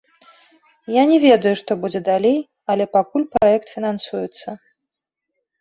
Я 0.93 1.01
не 1.11 1.19
ведаю, 1.25 1.53
што 1.61 1.71
будзе 1.83 2.01
далей, 2.09 2.39
але 2.75 2.83
пакуль 2.97 3.29
праект 3.37 3.67
фінансуецца. 3.75 4.47